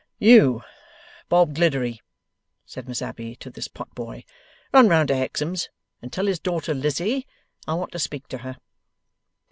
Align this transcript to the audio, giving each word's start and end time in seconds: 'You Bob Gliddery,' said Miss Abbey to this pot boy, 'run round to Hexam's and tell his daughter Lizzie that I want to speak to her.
'You 0.17 0.63
Bob 1.29 1.53
Gliddery,' 1.53 2.01
said 2.65 2.87
Miss 2.87 3.03
Abbey 3.03 3.35
to 3.35 3.51
this 3.51 3.67
pot 3.67 3.93
boy, 3.93 4.23
'run 4.73 4.87
round 4.89 5.09
to 5.09 5.15
Hexam's 5.15 5.69
and 6.01 6.11
tell 6.11 6.25
his 6.25 6.39
daughter 6.39 6.73
Lizzie 6.73 7.27
that 7.67 7.71
I 7.73 7.75
want 7.75 7.91
to 7.91 7.99
speak 7.99 8.27
to 8.29 8.39
her. 8.39 8.57